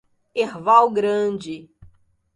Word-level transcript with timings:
Erval 0.33 0.89
Grande 0.89 1.69